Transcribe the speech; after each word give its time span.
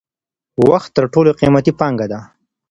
وخت 0.69 0.89
تر 0.97 1.05
ټولو 1.13 1.31
قیمتی 1.39 1.71
پانګه 1.79 2.05
ده. 2.11 2.19